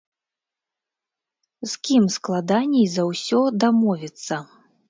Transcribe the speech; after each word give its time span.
З 1.73 1.83
кім 1.89 2.09
складаней 2.17 2.85
за 2.97 3.03
ўсё 3.11 3.43
дамовіцца? 3.67 4.35